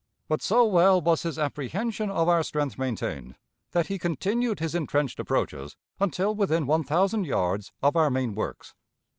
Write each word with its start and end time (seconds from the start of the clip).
But 0.27 0.41
so 0.41 0.65
well 0.65 0.99
was 0.99 1.21
his 1.21 1.37
apprehension 1.37 2.09
of 2.09 2.27
our 2.27 2.41
strength 2.41 2.75
maintained, 2.75 3.35
that 3.69 3.85
he 3.85 3.99
continued 3.99 4.57
his 4.57 4.73
intrenched 4.73 5.19
approaches 5.19 5.75
until 5.99 6.33
within 6.33 6.65
one 6.65 6.83
thousand 6.83 7.27
yards 7.27 7.71
of 7.83 7.95
our 7.95 8.09
main 8.09 8.33
works. 8.33 8.73